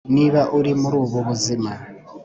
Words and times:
Niba 0.15 0.41
ari 0.57 0.71
muri 0.81 0.95
ubu 1.03 1.17
buzima 1.27 1.71